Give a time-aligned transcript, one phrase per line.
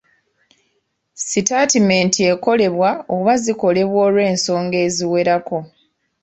[1.29, 5.57] Sitaatimenti ekolebwa oba zikolebwa olw'ensonga eziwerako.